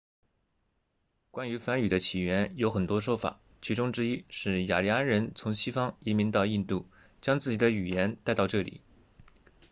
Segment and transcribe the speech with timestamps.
[1.29, 6.89] 关于梵语的起源有很多说法其中之一是雅利安人从西方移民到印度
[7.21, 8.81] 将自己的语言带到这里